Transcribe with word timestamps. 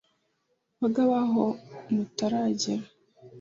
bagabo 0.81 1.11
aho 1.23 1.43
mutaragera 1.93 2.85